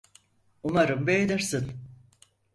Umarım 0.63 1.07
beğenirsin. 1.07 1.71